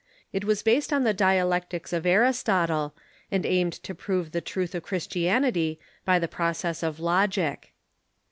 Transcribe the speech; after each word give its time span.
It 0.33 0.45
was 0.45 0.63
based 0.63 0.91
on 0.91 1.03
the 1.03 1.13
dialectics 1.13 1.93
of 1.93 2.07
Aristotle, 2.07 2.95
and 3.29 3.45
aimed 3.45 3.73
to 3.83 3.93
prove 3.93 4.31
the 4.31 4.41
truth 4.41 4.73
of 4.73 4.81
Christianity 4.81 5.79
by 6.05 6.17
the 6.17 6.27
process 6.27 6.81
of 6.81 6.99
logic. 6.99 7.73